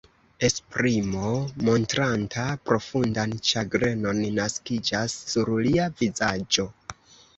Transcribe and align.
Esprimo, 0.45 1.33
montranta 1.67 2.45
profundan 2.69 3.35
ĉagrenon, 3.49 4.25
naskiĝas 4.41 5.19
sur 5.35 5.53
lia 5.69 5.87
vizaĝo. 6.01 6.67